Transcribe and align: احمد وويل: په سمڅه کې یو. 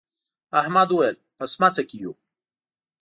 احمد 0.59 0.89
وويل: 0.91 1.15
په 1.37 1.43
سمڅه 1.53 1.83
کې 1.89 1.97
یو. 2.03 2.13